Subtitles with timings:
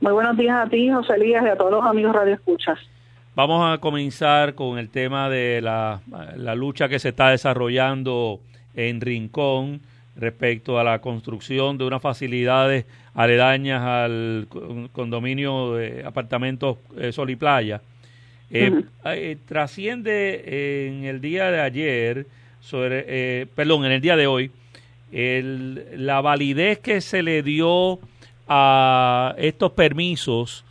[0.00, 2.78] Muy buenos días a ti, José Elías, y a todos los amigos Radio Escuchas.
[3.34, 6.00] Vamos a comenzar con el tema de la,
[6.36, 8.40] la lucha que se está desarrollando
[8.74, 9.80] en Rincón
[10.16, 14.48] respecto a la construcción de unas facilidades aledañas al
[14.92, 17.80] condominio de apartamentos eh, Sol y Playa.
[18.50, 22.26] Eh, eh, trasciende en el día de ayer,
[22.60, 24.50] sobre, perdón, en el día de hoy,
[25.10, 27.98] la validez que se le dio
[28.48, 30.64] a estos permisos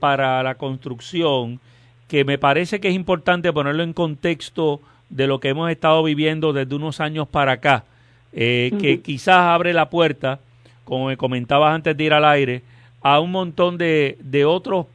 [0.00, 1.60] para la construcción,
[2.08, 6.52] que me parece que es importante ponerlo en contexto de lo que hemos estado viviendo
[6.52, 7.84] desde unos años para acá,
[8.32, 10.40] que quizás abre la puerta
[10.88, 12.62] como me comentabas antes de ir al aire,
[13.02, 14.86] a un montón de, de otros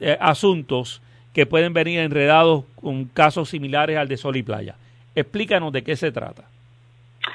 [0.00, 1.02] eh, asuntos
[1.34, 4.76] que pueden venir enredados con casos similares al de Sol y Playa.
[5.14, 6.44] Explícanos de qué se trata.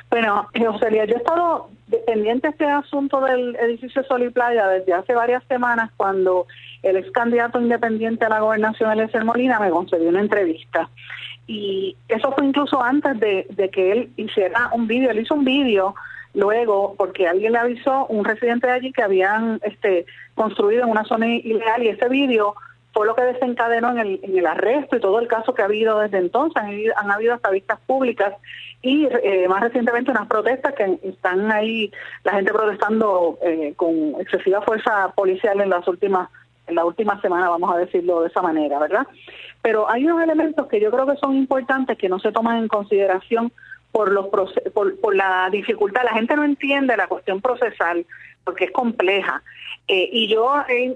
[0.09, 1.69] Bueno, José yo he estado
[2.05, 6.47] pendiente de este asunto del edificio Sol y Playa desde hace varias semanas cuando
[6.83, 10.89] el ex candidato independiente a la gobernación, Eliezer Molina, me concedió una entrevista.
[11.47, 15.11] Y eso fue incluso antes de, de que él hiciera un vídeo.
[15.11, 15.95] Él hizo un vídeo
[16.33, 21.03] luego porque alguien le avisó, un residente de allí, que habían este, construido en una
[21.05, 22.55] zona ilegal y ese vídeo
[22.97, 25.65] fue lo que desencadenó en el, en el arresto y todo el caso que ha
[25.65, 26.63] habido desde entonces.
[26.95, 28.33] Han, habido hasta vistas públicas
[28.81, 31.91] y eh, más recientemente unas protestas que están ahí,
[32.23, 36.29] la gente protestando eh, con excesiva fuerza policial en las últimas
[36.65, 39.05] en la última semana, vamos a decirlo de esa manera, ¿verdad?
[39.61, 42.67] Pero hay unos elementos que yo creo que son importantes que no se toman en
[42.67, 43.53] consideración
[43.91, 44.27] por, los
[44.73, 46.03] por, por la dificultad.
[46.03, 48.05] La gente no entiende la cuestión procesal
[48.47, 49.43] porque es compleja.
[49.89, 50.95] Eh, y yo he,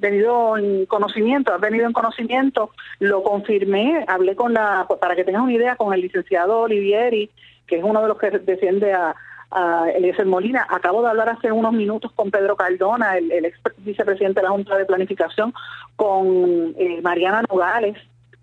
[0.00, 5.42] venido en conocimiento, he venido en conocimiento, lo confirmé, hablé con la, para que tengas
[5.42, 7.30] una idea, con el licenciado Olivieri,
[7.66, 9.14] que es uno de los que defiende a,
[9.50, 10.66] a Eliezer Molina.
[10.70, 14.78] Acabo de hablar hace unos minutos con Pedro Cardona, el, ex vicepresidente de la Junta
[14.78, 15.52] de Planificación,
[15.96, 17.98] con eh, Mariana Nogales,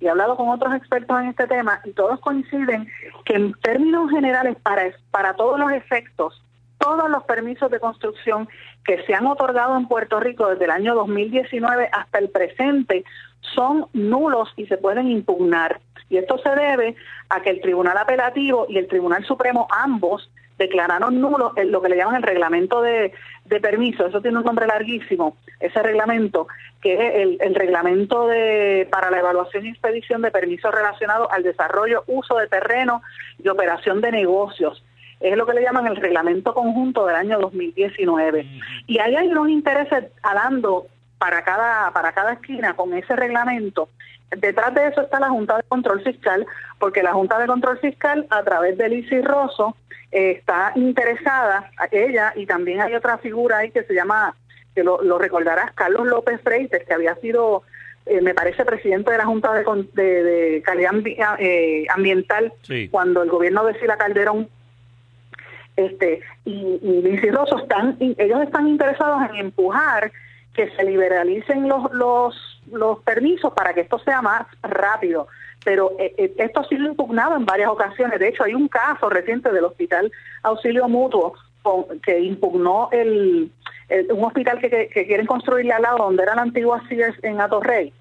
[0.05, 2.87] he hablado con otros expertos en este tema y todos coinciden
[3.25, 6.43] que en términos generales para, para todos los efectos,
[6.83, 8.49] todos los permisos de construcción
[8.83, 13.05] que se han otorgado en Puerto Rico desde el año 2019 hasta el presente
[13.55, 15.79] son nulos y se pueden impugnar.
[16.09, 16.95] Y esto se debe
[17.29, 21.95] a que el Tribunal Apelativo y el Tribunal Supremo ambos declararon nulo lo que le
[21.95, 23.13] llaman el reglamento de,
[23.61, 26.47] permiso, eso tiene un nombre larguísimo, ese reglamento,
[26.81, 32.03] que es el, reglamento de, para la evaluación y expedición de permisos relacionados al desarrollo,
[32.07, 33.01] uso de terreno
[33.43, 34.83] y operación de negocios.
[35.23, 38.45] Es lo que le llaman el reglamento conjunto del año 2019.
[38.87, 43.87] Y ahí hay unos intereses hablando para cada, para cada esquina con ese reglamento.
[44.35, 46.45] Detrás de eso está la Junta de Control Fiscal,
[46.77, 49.77] porque la Junta de Control Fiscal, a través de Lizy Rosso,
[50.11, 54.35] está interesada, ella, y también hay otra figura ahí que se llama,
[54.75, 57.63] que lo, recordarás, Carlos López Freites, que había sido,
[58.05, 60.93] eh, me parece, presidente de la Junta de, Calidad
[61.39, 62.51] eh, Ambiental
[62.91, 64.49] cuando el gobierno de Sila Calderón
[65.75, 70.11] este y, y Rosso están ellos están interesados en empujar
[70.53, 75.27] que se liberalicen los los los permisos para que esto sea más rápido
[75.63, 78.19] pero eh, eh, esto ha sido impugnado en varias ocasiones.
[78.19, 80.11] De hecho, hay un caso reciente del Hospital
[80.43, 81.35] Auxilio Mutuo
[82.03, 83.49] que impugnó el,
[84.11, 87.93] un hospital que, quieren construirle al lado donde era la antigua Sears en Atorrey,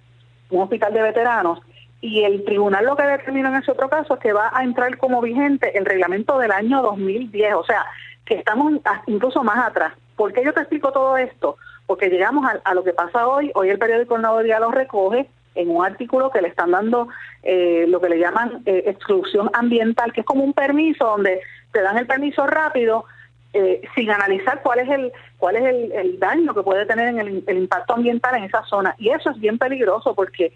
[0.50, 1.60] un hospital de veteranos,
[2.02, 4.98] y el tribunal lo que determinó en ese otro caso es que va a entrar
[4.98, 7.86] como vigente el reglamento del año 2010, o sea,
[8.26, 8.72] que estamos
[9.06, 9.94] incluso más atrás.
[10.16, 11.56] ¿Por qué yo te explico todo esto?
[11.86, 15.70] Porque llegamos a, lo que pasa hoy, hoy el periódico El Nuevo lo recoge, en
[15.70, 17.08] un artículo que le están dando
[17.42, 21.40] eh, lo que le llaman eh, exclusión ambiental, que es como un permiso donde
[21.72, 23.04] te dan el permiso rápido
[23.52, 27.58] eh, sin analizar cuál es el cuál es el, daño que puede tener en el,
[27.58, 28.94] impacto ambiental en esa zona.
[28.98, 30.52] Y eso es bien peligroso porque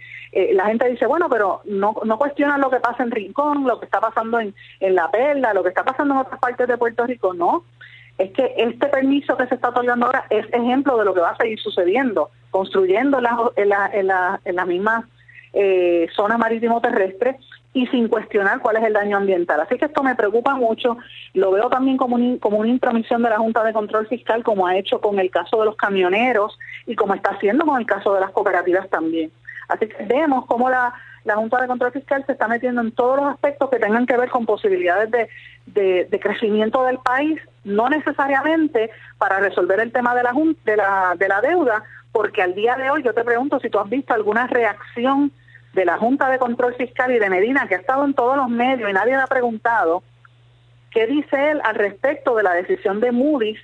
[0.52, 3.86] la gente dice bueno pero no no cuestionan lo que pasa en Rincón lo que
[3.86, 7.06] está pasando en, en La Perla lo que está pasando en otras partes de Puerto
[7.06, 7.64] Rico no
[8.18, 11.30] es que este permiso que se está otorgando ahora es ejemplo de lo que va
[11.30, 15.04] a seguir sucediendo, construyendo en, la, en, la, en las mismas
[15.52, 17.36] eh, zonas marítimo terrestres
[17.76, 19.60] y sin cuestionar cuál es el daño ambiental.
[19.60, 20.96] Así que esto me preocupa mucho,
[21.34, 24.78] lo veo también como, como una intromisión de la Junta de Control Fiscal, como ha
[24.78, 28.20] hecho con el caso de los camioneros y como está haciendo con el caso de
[28.20, 29.30] las cooperativas también.
[29.68, 30.94] Así que vemos cómo la,
[31.24, 34.16] la Junta de Control Fiscal se está metiendo en todos los aspectos que tengan que
[34.16, 35.10] ver con posibilidades
[35.66, 40.32] de, crecimiento del país, no necesariamente para resolver el tema de la,
[40.64, 43.78] de, la, de la deuda, porque al día de hoy yo te pregunto si tú
[43.78, 45.30] has visto alguna reacción
[45.76, 48.48] de la Junta de Control Fiscal y de Medina, que ha estado en todos los
[48.48, 50.02] medios y nadie le ha preguntado,
[50.90, 53.60] ¿qué dice él al respecto de la decisión de Moody's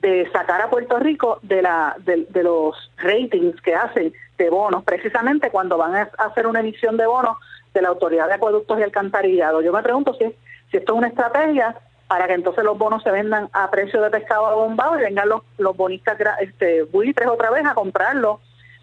[0.00, 5.50] de sacar a Puerto Rico de, la, de, los ratings que hacen de bonos, precisamente
[5.50, 7.36] cuando van a hacer una emisión de bonos
[7.74, 9.60] de la Autoridad de Acueductos y Alcantarillado.
[9.60, 10.34] Yo me pregunto si,
[10.70, 11.76] si esto es una estrategia
[12.08, 15.42] para que entonces los bonos se vendan a precio de pescado bombado y vengan los,
[15.58, 18.40] los bonistas este, buitres otra vez a comprarlo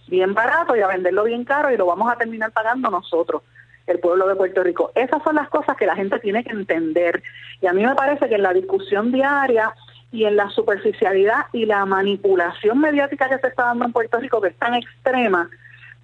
[0.08, 3.42] bien barato y a venderlo bien caro y lo vamos a terminar pagando nosotros,
[3.86, 4.92] el pueblo de Puerto Rico.
[4.96, 7.24] Esas son las cosas que la gente tiene que entender.
[7.62, 9.74] Y a mí me parece que en la discusión diaria
[10.12, 14.42] y en la superficialidad y la manipulación mediática que se está dando en Puerto Rico,
[14.42, 15.50] que es tan extrema,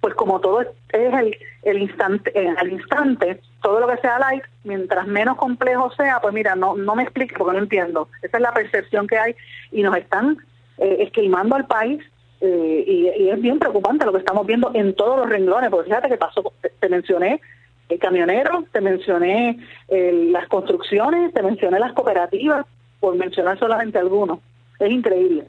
[0.00, 4.44] pues como todo es el, el instante, eh, al instante, todo lo que sea light,
[4.62, 8.08] mientras menos complejo sea, pues mira, no, no me explique porque no entiendo.
[8.20, 9.34] Esa es la percepción que hay
[9.72, 10.36] y nos están
[10.76, 12.04] eh, esquilmando al país
[12.40, 16.08] eh, y, es bien preocupante lo que estamos viendo en todos los renglones, porque fíjate
[16.08, 17.40] que pasó, te, mencioné
[17.88, 19.58] el camionero, te mencioné
[19.88, 22.66] las construcciones, te mencioné las cooperativas,
[23.00, 24.38] por mencionar solamente algunos.
[24.78, 25.44] Es increíble.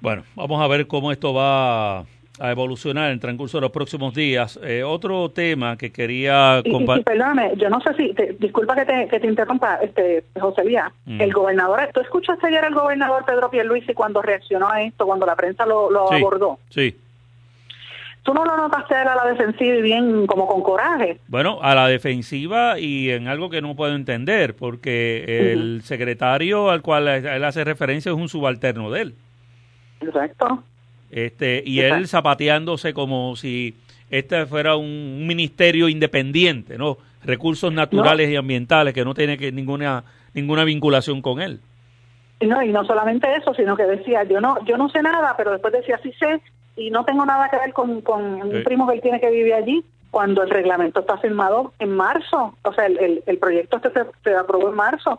[0.00, 2.06] Bueno, vamos a ver cómo esto va
[2.40, 4.58] a evolucionar en el transcurso de los próximos días.
[4.62, 7.04] Eh, otro tema que quería compartir.
[7.04, 10.90] Perdóname, yo no sé si, disculpa que te, que te interrumpa, este, José Lía.
[11.04, 11.20] Mm.
[11.20, 15.36] El gobernador, ¿tú escuchaste ayer al gobernador Pedro Pierluisi cuando reaccionó a esto, cuando la
[15.36, 16.58] prensa lo, lo abordó?
[16.70, 16.96] Sí.
[18.22, 21.18] ¿Tú no lo notaste a la defensiva y bien como con coraje?
[21.28, 26.82] Bueno, a la defensiva y en algo que no puedo entender, porque el secretario al
[26.82, 29.14] cual él hace referencia es un subalterno de él.
[30.02, 30.62] Exacto.
[31.10, 33.74] Este, y él zapateándose como si
[34.10, 36.98] este fuera un, ministerio independiente, ¿no?
[37.24, 41.60] Recursos naturales y ambientales que no tiene que ninguna ninguna vinculación con él.
[42.40, 45.52] No, y no solamente eso, sino que decía, yo no yo no sé nada, pero
[45.52, 46.40] después decía, sí sé,
[46.76, 49.54] y no tengo nada que ver con, con un primo que él tiene que vivir
[49.54, 54.06] allí, cuando el reglamento está firmado en marzo, o sea, el, el, proyecto este se,
[54.24, 55.18] se, aprobó en marzo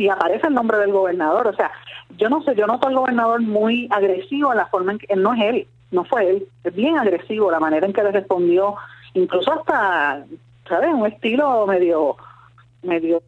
[0.00, 1.70] y aparece el nombre del gobernador, o sea,
[2.16, 5.34] yo no sé, yo noto al gobernador muy agresivo en la forma en que, no
[5.34, 8.76] es él, no fue él, es bien agresivo la manera en que le respondió,
[9.12, 10.24] incluso hasta,
[10.66, 10.94] ¿sabes?
[10.94, 12.16] Un estilo medio,
[12.82, 13.22] medio,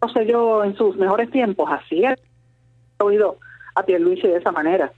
[0.00, 2.16] no sé yo, en sus mejores tiempos, así he
[3.02, 3.38] oído
[3.74, 4.92] a Pierluisi de esa manera.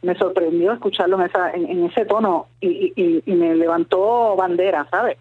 [0.00, 2.92] Me sorprendió escucharlo en, esa, en, ese tono y,
[3.26, 5.18] y, me levantó bandera, ¿sabes?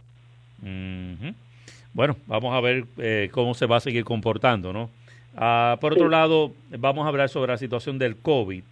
[1.94, 4.90] Bueno, vamos a ver eh, cómo se va a seguir comportando, ¿no?
[5.36, 8.64] Ah, por otro lado, vamos a hablar sobre la situación del COVID.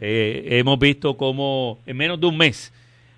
[0.00, 2.72] Eh, hemos visto cómo en menos de un mes,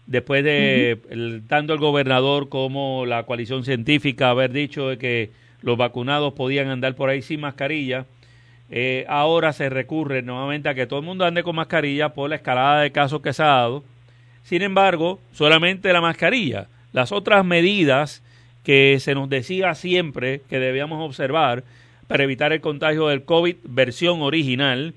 [0.07, 5.31] después de tanto el gobernador como la coalición científica haber dicho que
[5.61, 8.07] los vacunados podían andar por ahí sin mascarilla,
[8.71, 12.37] eh, ahora se recurre nuevamente a que todo el mundo ande con mascarilla por la
[12.37, 13.85] escalada de casos que se ha dado.
[14.45, 16.69] Sin embargo, solamente la mascarilla.
[16.93, 18.23] Las otras medidas
[18.65, 21.63] que se nos decía siempre que debíamos observar,
[22.11, 24.95] para evitar el contagio del COVID versión original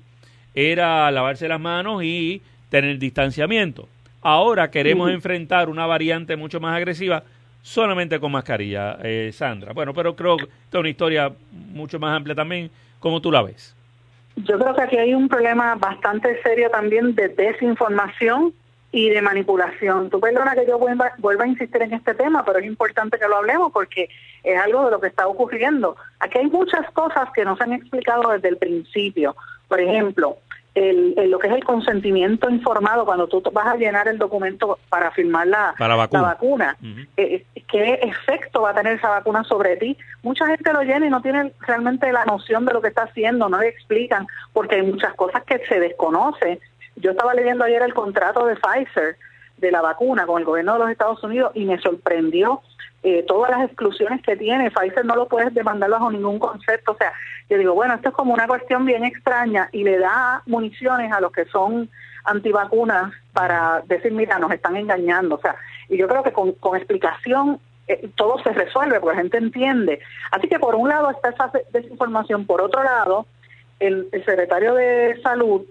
[0.52, 3.88] era lavarse las manos y tener distanciamiento.
[4.20, 7.22] Ahora queremos enfrentar una variante mucho más agresiva
[7.62, 9.72] solamente con mascarilla, eh, Sandra.
[9.72, 12.68] Bueno, pero creo que es una historia mucho más amplia también.
[12.98, 13.76] ¿Cómo tú la ves?
[14.34, 18.52] Yo creo que aquí hay un problema bastante serio también de desinformación
[18.94, 20.08] y de manipulación.
[20.08, 23.38] Tú perdona que yo vuelva, a insistir en este tema, pero es importante que lo
[23.38, 24.08] hablemos porque
[24.44, 25.96] es algo de lo que está ocurriendo.
[26.20, 29.34] Aquí hay muchas cosas que no se han explicado desde el principio.
[29.66, 30.36] Por ejemplo,
[30.76, 35.10] el, lo que es el consentimiento informado cuando tú vas a llenar el documento para
[35.10, 36.76] firmar la, vacuna.
[37.16, 39.98] Eh, eh, ¿Qué efecto va a tener esa vacuna sobre ti?
[40.22, 43.48] Mucha gente lo llena y no tiene realmente la noción de lo que está haciendo,
[43.48, 46.60] no le explican, porque hay muchas cosas que se desconocen
[46.96, 49.16] yo estaba leyendo ayer el contrato de Pfizer
[49.56, 52.60] de la vacuna con el gobierno de los Estados Unidos y me sorprendió
[53.02, 54.70] eh, todas las exclusiones que tiene.
[54.70, 56.92] Pfizer no lo puedes demandar bajo ningún concepto.
[56.92, 57.12] O sea,
[57.50, 61.20] yo digo, bueno, esto es como una cuestión bien extraña y le da municiones a
[61.20, 61.90] los que son
[62.24, 65.36] antivacunas para decir, mira, nos están engañando.
[65.36, 65.56] O sea,
[65.88, 70.00] y yo creo que con, explicación eh, todo se resuelve porque la gente entiende.
[70.30, 73.26] Así que por un lado está esa desinformación, por otro lado,
[73.80, 75.66] el secretario de Salud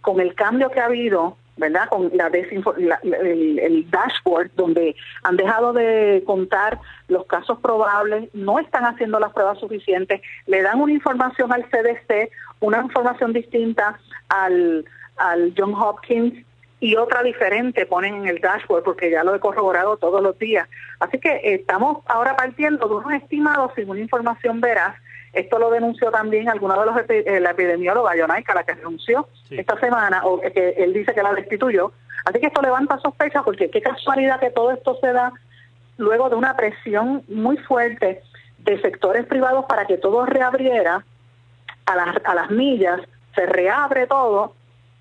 [0.00, 1.88] con el cambio que ha habido, ¿verdad?
[1.88, 6.78] Con la, el, dashboard donde han dejado de contar
[7.08, 12.30] los casos probables, no están haciendo las pruebas suficientes, le dan una información al CDC,
[12.60, 14.84] una información distinta al,
[15.16, 16.44] al John Hopkins
[16.80, 20.66] y otra diferente ponen en el dashboard porque ya lo he corroborado todos los días.
[20.98, 24.96] Así que estamos ahora partiendo de unos estimados sin una información veraz
[25.32, 29.78] esto lo denunció también alguno de los eh, la epidemióloga Yonaika, la que renunció esta
[29.78, 31.92] semana, o que él dice que la destituyó.
[32.24, 35.32] Así que esto levanta sospechas porque qué casualidad que todo esto se da
[35.96, 38.22] luego de una presión muy fuerte
[38.58, 41.04] de sectores privados para que todo reabriera
[41.86, 43.00] a las, a las millas
[43.34, 44.54] se reabre todo,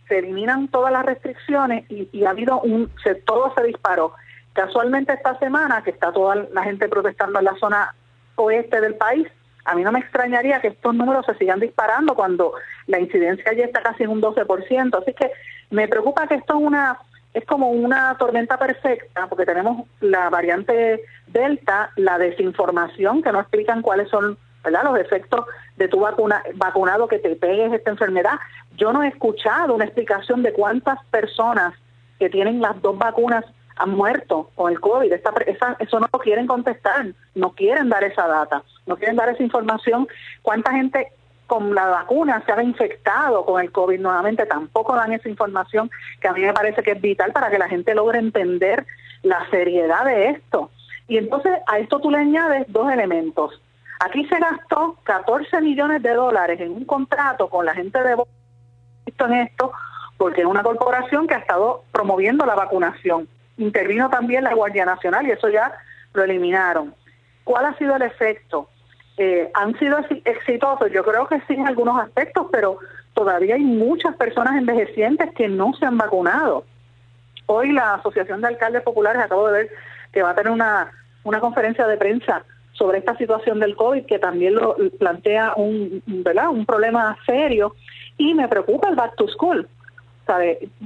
[0.08, 4.14] se eliminan todas las restricciones y, ha habido un, se, todo se disparó.
[4.54, 7.96] Casualmente esta semana, que está toda la gente protestando en la zona
[8.36, 9.28] oeste del país,
[9.70, 12.54] a mí no me extrañaría que estos números se sigan disparando cuando
[12.88, 15.00] la incidencia ya está casi en un 12%.
[15.00, 15.32] Así que
[15.70, 16.98] me preocupa que esto es una
[17.36, 23.84] es como una tormenta perfecta, porque tenemos la variante Delta, la desinformación, que no explican
[23.84, 24.86] cuáles son ¿verdad?
[24.86, 25.46] los efectos
[25.78, 28.40] de tu vacuna, vacunado que te pegues esta enfermedad.
[28.78, 31.76] Yo no he escuchado una explicación de cuántas personas
[32.18, 33.46] que tienen las dos vacunas
[33.80, 35.14] han muerto con el COVID.
[35.14, 35.32] Esta,
[35.80, 40.08] eso no lo quieren contestar, no quieren dar esa data, no quieren dar esa información.
[40.42, 41.08] ¿Cuánta gente
[41.48, 44.46] con la vacuna se ha infectado con el COVID nuevamente?
[44.46, 47.70] Tampoco dan esa información que a mí me parece que es vital para que la
[47.70, 48.86] gente logre entender
[49.24, 50.72] la seriedad de esto.
[51.08, 53.62] Y entonces a esto tú le añades dos elementos.
[54.02, 58.16] Aquí se gastó 14 millones de dólares en un contrato con la gente de
[59.20, 59.72] en esto
[60.18, 63.28] porque es una corporación que ha estado promoviendo la vacunación
[63.60, 65.72] intervino también la Guardia Nacional y eso ya
[66.14, 66.96] lo eliminaron.
[67.44, 68.70] ¿Cuál ha sido el efecto?
[69.22, 72.78] Eh, han sido exitosos, yo creo que sí en algunos aspectos, pero
[73.14, 76.64] todavía hay muchas personas envejecientes que no se han vacunado.
[77.46, 79.70] Hoy la Asociación de Alcaldes Populares acabo de ver
[80.14, 80.90] que va a tener una,
[81.26, 86.48] una conferencia de prensa sobre esta situación del COVID que también lo plantea un, ¿verdad?
[86.48, 87.76] un problema serio
[88.18, 89.68] y me preocupa el back to school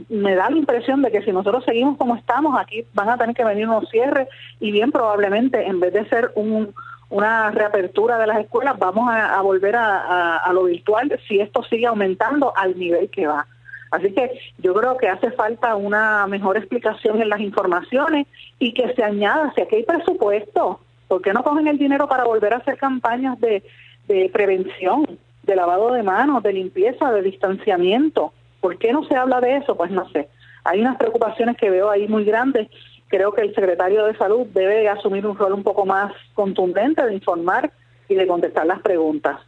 [0.09, 3.35] me da la impresión de que si nosotros seguimos como estamos, aquí van a tener
[3.35, 4.27] que venir unos cierres
[4.59, 6.73] y bien probablemente en vez de ser un,
[7.13, 12.51] una reapertura de las escuelas, vamos a, volver a, lo virtual si esto sigue aumentando
[12.57, 13.45] al nivel que va.
[13.91, 18.25] Así que yo creo que hace falta una mejor explicación en las informaciones
[18.57, 22.23] y que se añada, si aquí hay presupuesto, ¿por qué no cogen el dinero para
[22.23, 23.61] volver a hacer campañas de,
[24.07, 25.05] de prevención,
[25.43, 28.33] de lavado de manos, de limpieza, de distanciamiento?
[28.59, 29.77] ¿Por qué no se habla de eso?
[29.77, 30.29] Pues no sé.
[30.63, 32.69] Hay unas preocupaciones que veo ahí muy grandes.
[33.13, 37.13] Creo que el secretario de Salud debe asumir un rol un poco más contundente de
[37.13, 37.71] informar
[38.09, 39.39] y de contestar las preguntas.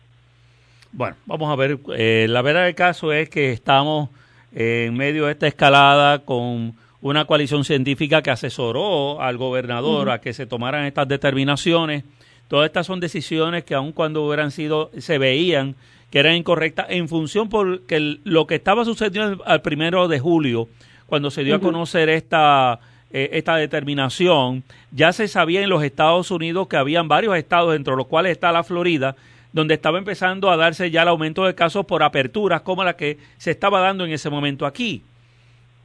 [0.92, 1.80] Bueno, vamos a ver.
[1.98, 4.10] Eh, la verdad del caso es que estamos
[4.54, 10.34] en medio de esta escalada con una coalición científica que asesoró al gobernador a que
[10.34, 12.04] se tomaran estas determinaciones.
[12.48, 15.74] Todas estas son decisiones que aun cuando hubieran sido, se veían
[16.12, 20.68] que era incorrecta en función porque lo que estaba sucediendo al primero de julio,
[21.08, 22.80] cuando se dio a conocer esta,
[23.18, 27.96] eh, esta determinación, ya se sabía en los Estados Unidos que habían varios estados, entre
[27.96, 29.16] los cuales está la Florida,
[29.54, 33.18] donde estaba empezando a darse ya el aumento de casos por aperturas como la que
[33.38, 35.02] se estaba dando en ese momento aquí.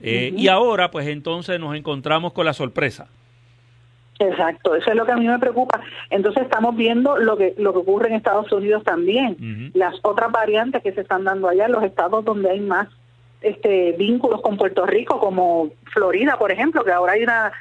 [0.02, 3.06] Eh, y ahora, pues entonces nos encontramos con la sorpresa.
[4.18, 5.80] Exacto, eso es lo que a mí me preocupa.
[6.10, 10.82] Entonces estamos viendo lo que lo que ocurre en Estados Unidos también, las otras variantes
[10.82, 12.88] que se están dando allá en los estados donde hay más
[13.40, 17.52] este vínculos con Puerto Rico, como Florida, por ejemplo, que ahora hay una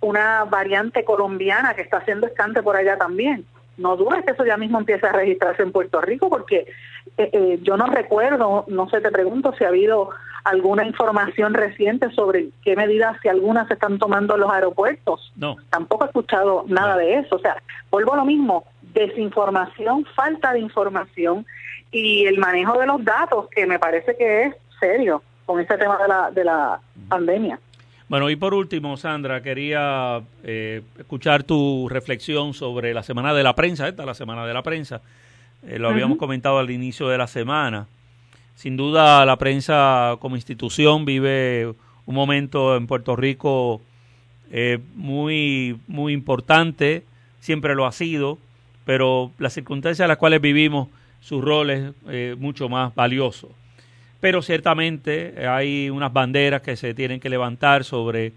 [0.00, 3.44] una variante colombiana que está haciendo escante por allá también.
[3.76, 6.66] No dudes que eso ya mismo empiece a registrarse en Puerto Rico, porque
[7.16, 10.10] eh, eh, yo no recuerdo, no sé, te pregunto si ha habido
[10.44, 15.32] alguna información reciente sobre qué medidas, si algunas se están tomando en los aeropuertos.
[15.36, 15.56] No.
[15.70, 17.36] Tampoco he escuchado nada de eso.
[17.36, 18.64] O sea, vuelvo a lo mismo,
[18.94, 21.46] desinformación, falta de información
[21.92, 25.96] y el manejo de los datos, que me parece que es serio con este tema
[25.98, 27.58] de la, de la pandemia.
[28.08, 33.54] Bueno, y por último, Sandra, quería eh, escuchar tu reflexión sobre la semana de la
[33.54, 35.02] prensa, esta la semana de la prensa.
[35.66, 37.86] Eh, lo habíamos comentado al inicio de la semana.
[38.54, 41.74] Sin duda la prensa como institución vive
[42.06, 43.82] un momento en Puerto Rico
[44.50, 47.04] eh, muy, muy importante,
[47.40, 48.38] siempre lo ha sido,
[48.86, 50.88] pero las circunstancias en las cuales vivimos,
[51.20, 53.50] su rol es eh, mucho más valioso.
[54.20, 58.32] Pero ciertamente hay unas banderas que se tienen que levantar sobre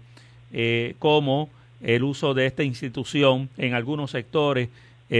[0.52, 1.48] eh, cómo
[1.80, 4.68] el uso de esta institución en algunos sectores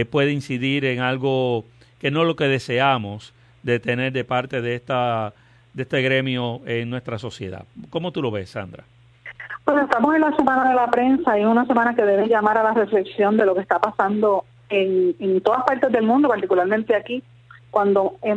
[0.09, 1.65] puede incidir en algo
[1.99, 5.33] que no es lo que deseamos de tener de parte de esta
[5.73, 7.65] de este gremio en nuestra sociedad.
[7.89, 8.83] ¿Cómo tú lo ves, Sandra?
[9.65, 12.63] Pues estamos en la semana de la prensa y una semana que debe llamar a
[12.63, 17.23] la reflexión de lo que está pasando en, en todas partes del mundo, particularmente aquí,
[17.73, 18.35] cuando a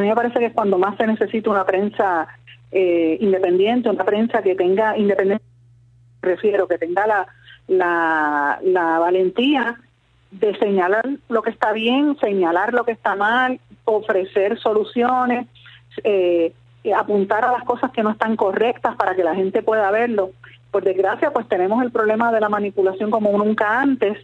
[0.00, 2.26] mí me parece que es cuando más se necesita una prensa
[2.72, 5.46] eh, independiente, una prensa que tenga independencia,
[6.22, 7.26] refiero, que tenga la,
[7.68, 9.78] la, la valentía
[10.30, 15.46] de señalar lo que está bien, señalar lo que está mal, ofrecer soluciones,
[16.02, 16.54] eh,
[16.96, 20.30] apuntar a las cosas que no están correctas para que la gente pueda verlo.
[20.70, 24.18] Por desgracia, pues tenemos el problema de la manipulación como nunca antes.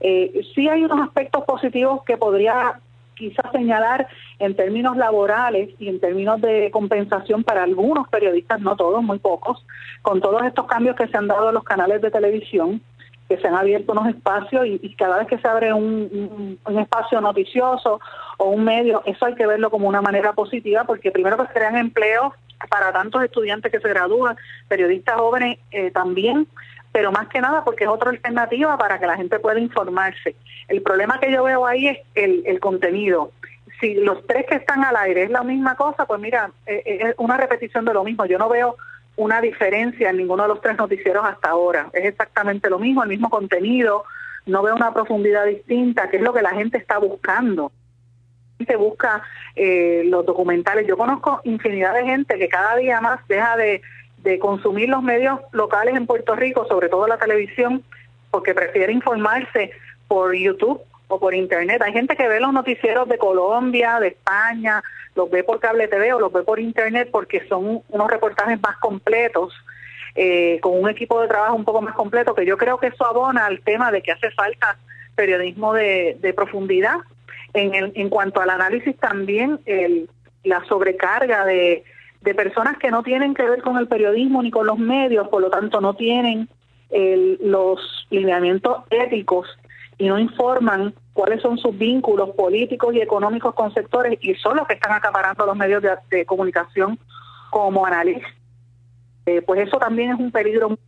[0.00, 2.78] Eh, sí hay unos aspectos positivos que podría
[3.16, 4.06] quizás señalar
[4.38, 9.64] en términos laborales y en términos de compensación para algunos periodistas, no todos, muy pocos,
[10.02, 12.80] con todos estos cambios que se han dado a los canales de televisión,
[13.28, 18.00] que se han abierto unos espacios y, cada vez que se abre un, espacio noticioso
[18.38, 21.76] o un medio, eso hay que verlo como una manera positiva porque primero que crean
[21.76, 22.32] empleos
[22.70, 24.36] para tantos estudiantes que se gradúan,
[24.68, 26.46] periodistas jóvenes eh, también,
[26.96, 30.34] pero más que nada porque es otra alternativa para que la gente pueda informarse.
[30.66, 33.32] El problema que yo veo ahí es el, el contenido.
[33.78, 36.98] Si los tres que están al aire es la misma cosa, pues mira, eh, eh,
[37.02, 38.24] es una repetición de lo mismo.
[38.24, 38.76] Yo no veo
[39.16, 41.90] una diferencia en ninguno de los tres noticieros hasta ahora.
[41.92, 44.04] Es exactamente lo mismo, el mismo contenido,
[44.46, 47.72] no veo una profundidad distinta, que es lo que la gente está buscando.
[48.66, 49.22] Se busca
[49.54, 50.86] eh, los documentales.
[50.86, 53.82] Yo conozco infinidad de gente que cada día más deja de,
[54.18, 57.82] de consumir los medios locales en Puerto Rico, sobre todo la televisión,
[58.30, 59.70] porque prefiere informarse
[60.08, 61.80] por YouTube o por internet.
[61.82, 64.82] Hay gente que ve los noticieros de Colombia, de España,
[65.14, 68.76] los ve por cable TV o los ve por internet porque son unos reportajes más
[68.78, 69.54] completos,
[70.14, 73.06] eh, con un equipo de trabajo un poco más completo, que yo creo que eso
[73.06, 74.78] abona al tema de que hace falta
[75.14, 76.96] periodismo de, profundidad.
[77.54, 80.10] En, el, en cuanto al análisis también, el,
[80.44, 81.84] la sobrecarga de,
[82.20, 85.42] de personas que no tienen que ver con el periodismo ni con los medios, por
[85.42, 86.48] lo tanto no tienen
[86.90, 89.48] el, los lineamientos éticos
[89.98, 94.66] y no informan cuáles son sus vínculos políticos y económicos con sectores y son los
[94.66, 96.98] que están acaparando los medios de, comunicación
[97.50, 98.30] como analistas.
[99.24, 100.78] Eh, pues eso también es un peligro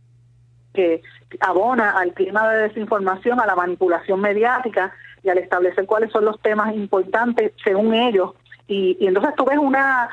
[0.73, 1.01] que
[1.39, 4.93] abona al clima de desinformación, a la manipulación mediática
[5.23, 8.31] y al establecer cuáles son los temas importantes según ellos.
[8.67, 10.09] Y, y entonces tú ves una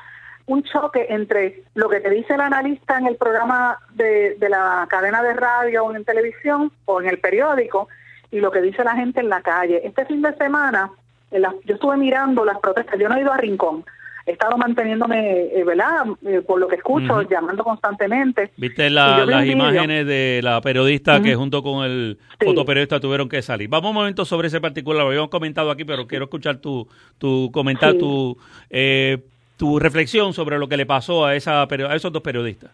[0.47, 4.87] un choque entre lo que te dice el analista en el programa de, de la
[4.89, 7.89] cadena de radio o en televisión o en el periódico
[8.31, 9.81] y lo que dice la gente en la calle.
[9.85, 10.91] Este fin de semana,
[11.31, 13.85] yo estuve mirando las protestas, yo no he ido a Rincón,
[14.27, 16.07] he estado manteniéndome, eh, ¿verdad?
[16.25, 18.51] Eh, por lo que escucho, llamando constantemente.
[18.57, 23.69] ¿Viste las imágenes de la periodista que junto con el fotoperiodista tuvieron que salir?
[23.69, 27.51] Vamos un momento sobre ese particular, lo habíamos comentado aquí, pero quiero escuchar tu, tu
[27.53, 29.25] comentario, tu, eh,
[29.57, 32.71] tu reflexión sobre lo que le pasó a, esa, a esos dos periodistas.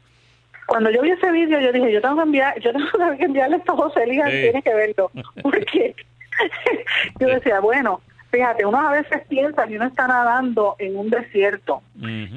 [0.66, 3.56] Cuando yo vi ese vídeo, yo dije, yo tengo que enviar, yo tengo que enviarle
[3.56, 5.10] esto a José Liga, tiene que verlo.
[5.42, 5.94] Porque
[7.20, 11.82] yo decía, bueno, fíjate, uno a veces piensa que uno está nadando en un desierto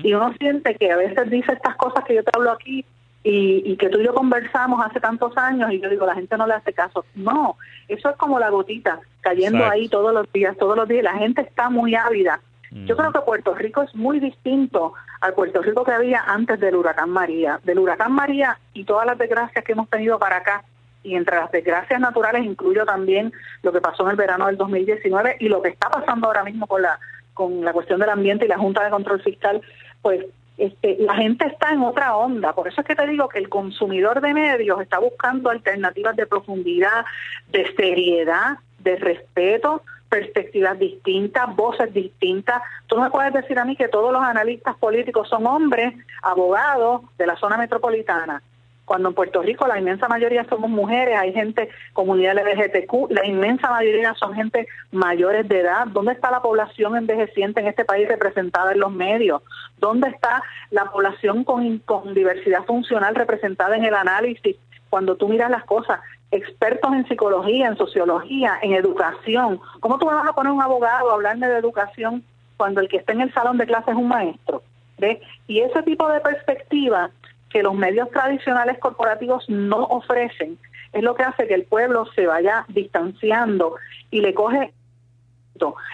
[0.03, 2.85] y uno siente que a veces dice estas cosas que yo te hablo aquí
[3.23, 6.45] y, que tú y yo conversamos hace tantos años y yo digo, la gente no
[6.45, 7.05] le hace caso.
[7.15, 11.03] No, eso es como la gotita cayendo ahí todos los días, todos los días.
[11.03, 12.39] La gente está muy ávida
[12.85, 16.75] yo creo que Puerto Rico es muy distinto al Puerto Rico que había antes del
[16.75, 17.59] huracán María.
[17.63, 20.63] Del huracán María y todas las desgracias que hemos tenido para acá,
[21.01, 25.37] y entre las desgracias naturales incluyo también lo que pasó en el verano del 2019
[25.39, 26.99] y lo que está pasando ahora mismo con la
[27.33, 29.61] con la cuestión del ambiente y la Junta de Control Fiscal,
[30.01, 30.25] pues
[30.57, 32.53] este, la gente está en otra onda.
[32.53, 36.25] Por eso es que te digo que el consumidor de medios está buscando alternativas de
[36.25, 37.05] profundidad,
[37.51, 39.83] de seriedad, de respeto,
[40.15, 42.61] perspectivas distintas, voces distintas.
[42.87, 47.01] Tú no me puedes decir a mí que todos los analistas políticos son hombres, abogados
[47.17, 48.41] de la zona metropolitana.
[48.85, 53.69] Cuando en Puerto Rico la inmensa mayoría somos mujeres, hay gente, comunidad LGBTQ, la inmensa
[53.69, 55.87] mayoría son gente mayores de edad.
[55.87, 59.41] ¿Dónde está la población envejeciente en este país representada en los medios?
[59.79, 64.55] ¿Dónde está la población con, con diversidad funcional representada en el análisis?
[64.89, 65.99] Cuando tú miras las cosas,
[66.31, 69.59] expertos en psicología, en sociología, en educación.
[69.79, 72.23] ¿Cómo tú vas a poner un abogado a hablarme de educación
[72.57, 74.63] cuando el que está en el salón de clase es un maestro?
[74.97, 75.19] ¿Ves?
[75.47, 77.11] Y ese tipo de perspectiva
[77.49, 80.57] que los medios tradicionales corporativos no ofrecen
[80.93, 83.75] es lo que hace que el pueblo se vaya distanciando
[84.11, 84.73] y le coge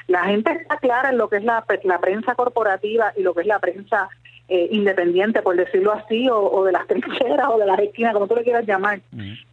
[0.08, 3.42] la gente está clara en lo que es la, la prensa corporativa y lo que
[3.42, 4.10] es la prensa
[4.54, 8.36] eh, independiente, por decirlo así, o, de las trincheras o de las esquinas, como tú
[8.36, 9.00] le quieras llamar.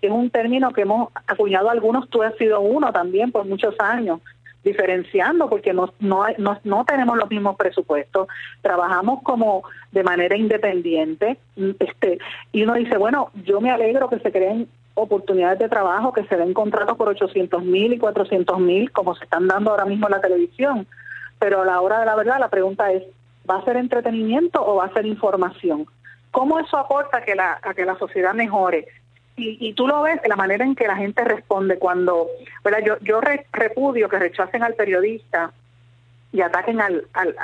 [0.02, 4.20] Es un término que hemos acuñado algunos, tú has sido uno también por muchos años,
[4.64, 8.26] diferenciando porque no, no, no, no tenemos los mismos presupuestos,
[8.60, 11.38] trabajamos como de manera independiente,
[11.78, 12.18] este
[12.50, 16.36] y uno dice, bueno, yo me alegro que se creen oportunidades de trabajo, que se
[16.36, 20.12] den contratos por 800 mil y 400 mil, como se están dando ahora mismo en
[20.14, 20.88] la televisión,
[21.38, 23.04] pero a la hora de la verdad la pregunta es,
[23.50, 25.86] ¿Va a ser entretenimiento o va a ser información?
[26.30, 28.86] ¿Cómo eso aporta a que la, a que la sociedad mejore?
[29.36, 32.26] Y, y, tú lo ves la manera en que la gente responde cuando,
[32.64, 32.80] ¿verdad?
[32.84, 33.20] Yo, yo
[33.52, 35.52] repudio que rechacen al periodista
[36.32, 37.36] y ataquen al, al,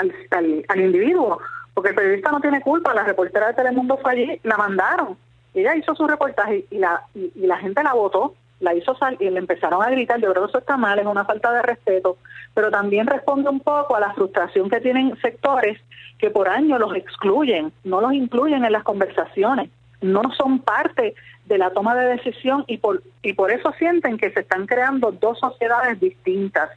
[0.68, 1.38] al, individuo,
[1.72, 5.16] porque el periodista no tiene culpa, la reportera de Telemundo fue allí, la mandaron,
[5.54, 9.30] ella hizo su reportaje y la, y, la gente la votó, la hizo salir y
[9.30, 12.16] le empezaron a gritar, yo creo que eso está mal, es una falta de respeto,
[12.54, 15.80] pero también responde un poco a la frustración que tienen sectores
[16.18, 21.14] que por años los excluyen, no los incluyen en las conversaciones, no son parte
[21.46, 25.12] de la toma de decisión y por, y por eso sienten que se están creando
[25.12, 26.70] dos sociedades distintas.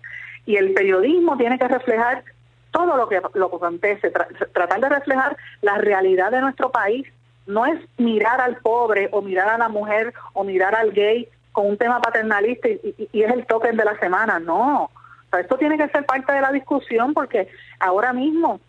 [0.46, 2.24] Y el periodismo tiene que reflejar
[2.72, 4.12] todo lo que, lo que acontece,
[4.54, 7.08] tratar de reflejar la realidad de nuestro país.
[7.46, 11.66] No es mirar al pobre o mirar a la mujer o mirar al gay con
[11.66, 14.38] un tema paternalista y, es el token de la semana.
[14.38, 14.92] No,
[15.40, 17.48] esto tiene que ser parte de la discusión porque
[17.80, 18.60] ahora mismo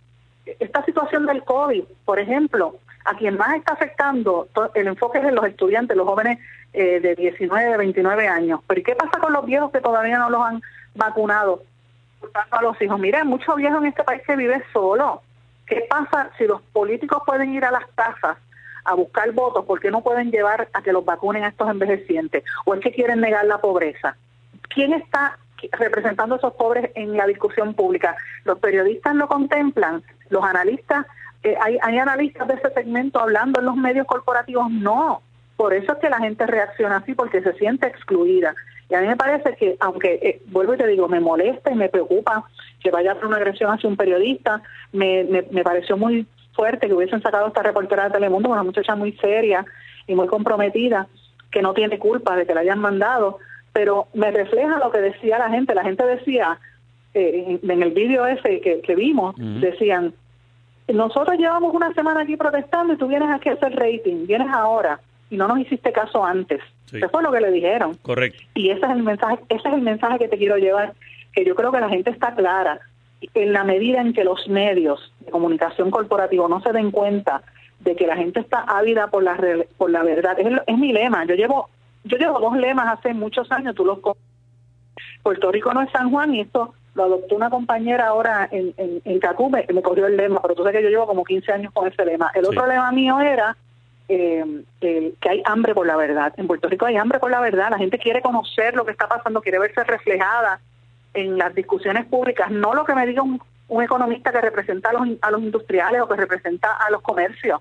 [0.59, 5.35] esta situación del COVID, por ejemplo, a quien más está afectando, el enfoque es en
[5.35, 6.39] los estudiantes, los jóvenes
[6.73, 8.61] eh, de 19, 29 años.
[8.67, 10.63] Pero qué pasa con los viejos que todavía no los han
[10.95, 11.63] vacunado?
[12.51, 15.21] A los hijos, mira, muchos viejos en este país que vive solo.
[15.67, 18.39] ¿Qué pasa si los políticos pueden ir a las casas
[18.89, 19.65] a buscar votos?
[19.65, 22.45] ¿Por qué no pueden llevar a que los vacunen a estos envejecientes?
[22.65, 24.17] ¿O es que quieren negar la pobreza?
[24.69, 25.39] ¿Quién está
[25.73, 28.17] representando a esos pobres en la discusión pública?
[28.45, 30.03] ¿Los periodistas lo contemplan?
[30.31, 31.07] ¿Los analistas
[31.43, 35.23] eh, hay, analistas de ese segmento hablando en los medios corporativos, no.
[35.57, 38.55] Por eso es que la gente reacciona así, porque se siente excluida.
[38.89, 41.75] Y a mí me parece que, aunque, eh, vuelvo y te digo, me molesta y
[41.75, 42.45] me preocupa
[42.83, 46.27] que vaya a hacer una agresión hacia un periodista, me, me, pareció muy
[46.59, 49.65] fuerte que hubiesen sacado a esta reportera de Telemundo, una muchacha muy seria
[50.09, 51.07] y muy comprometida,
[51.53, 53.39] que no tiene culpa de que la hayan mandado,
[53.73, 55.73] pero me refleja lo que decía la gente.
[55.73, 56.59] La gente decía,
[57.15, 60.13] eh, en, el vídeo ese que, vimos, decían,
[60.89, 64.99] nosotros llevamos una semana aquí protestando y tú vienes aquí a hacer rating, vienes ahora
[65.31, 66.61] y no nos hiciste caso antes.
[66.93, 67.95] Eso fue lo que le dijeron.
[68.03, 68.43] Correcto.
[68.55, 70.95] Y ese es el mensaje, ese es el mensaje que te quiero llevar,
[71.33, 72.81] que yo creo que la gente está clara
[73.21, 77.43] en la medida en que los medios de comunicación corporativo no se den cuenta
[77.81, 79.37] de que la gente está ávida por la
[79.77, 80.39] por la verdad.
[80.39, 81.25] Es, es mi lema.
[81.25, 81.69] Yo llevo
[82.05, 83.99] yo llevo dos lemas hace muchos años, tú los
[85.23, 89.03] Puerto Rico no es San Juan y esto lo adoptó una compañera ahora en, en,
[89.05, 91.73] en Cacume, me cogió el lema, pero tú sabes que yo llevo como 15 años
[91.73, 92.31] con ese lema.
[92.35, 93.57] El otro lema mío era
[94.09, 96.33] eh, que hay hambre por la verdad.
[96.37, 99.07] En Puerto Rico hay hambre por la verdad, la gente quiere conocer lo que está
[99.07, 100.61] pasando, quiere verse reflejada
[101.21, 103.41] en las discusiones públicas, no lo que me diga un,
[103.83, 107.61] economista que representa a los, a los industriales o que representa a los comercios,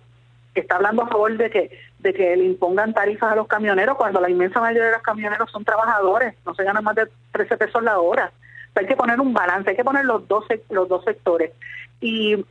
[0.53, 3.97] que está hablando a favor de que, de que le impongan tarifas a los camioneros
[3.97, 7.57] cuando la inmensa mayoría de los camioneros son trabajadores, no se ganan más de 13
[7.57, 8.31] pesos la hora
[8.79, 11.51] hay que poner un balance, hay que poner los dos, los dos sectores.
[11.99, 12.45] Y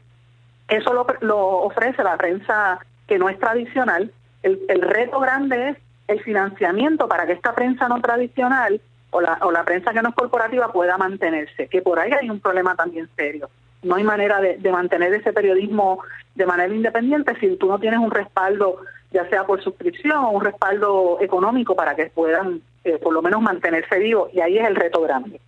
[0.68, 4.12] eso lo, lo ofrece la prensa que no es tradicional.
[4.42, 5.76] El, el, reto grande es
[6.08, 10.10] el financiamiento para que esta prensa no tradicional o la, o la prensa que no
[10.10, 13.48] es corporativa pueda mantenerse, que por ahí hay un problema también serio.
[13.82, 16.00] No hay manera de, de mantener ese periodismo
[16.34, 18.78] de manera independiente si tú no tienes un respaldo,
[19.12, 23.42] ya sea por suscripción o un respaldo económico para que puedan eh, por lo menos
[23.42, 25.40] mantenerse vivos, y ahí es el reto grande.